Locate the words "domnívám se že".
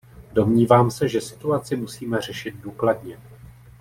0.33-1.21